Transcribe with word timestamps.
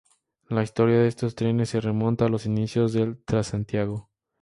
La 0.49 0.63
historia 0.63 0.97
de 0.97 1.07
estos 1.07 1.35
trenes 1.35 1.69
se 1.69 1.79
remonta 1.79 2.25
a 2.25 2.29
los 2.29 2.47
inicios 2.47 2.91
del 2.91 3.23
Transantiago. 3.23 4.09